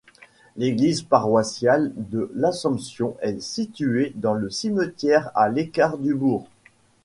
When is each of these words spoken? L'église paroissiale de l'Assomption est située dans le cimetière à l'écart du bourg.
L'église 0.57 1.03
paroissiale 1.03 1.91
de 1.95 2.31
l'Assomption 2.33 3.15
est 3.21 3.39
située 3.39 4.13
dans 4.15 4.33
le 4.33 4.49
cimetière 4.49 5.29
à 5.35 5.47
l'écart 5.47 5.99
du 5.99 6.15
bourg. 6.15 6.47